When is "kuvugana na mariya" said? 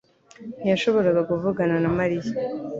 1.29-2.31